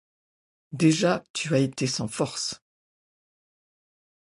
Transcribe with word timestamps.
Déjà 0.71 1.23
tu 1.31 1.53
as 1.53 1.59
été 1.59 1.85
sans 1.85 2.07
force. 2.07 2.63